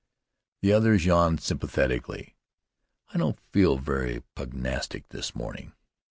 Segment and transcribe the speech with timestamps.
[0.63, 2.35] The others yawned sympathetically.
[3.13, 5.73] "I don't feel very pugnastic this morning."